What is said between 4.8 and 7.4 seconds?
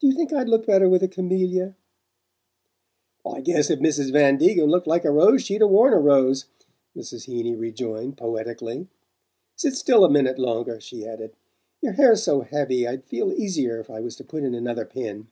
like a rose she'd 'a worn a rose," Mrs.